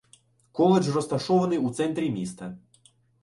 [0.51, 2.57] Коледж розташований у центрі міста.